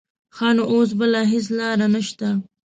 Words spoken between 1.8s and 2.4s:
نه شته.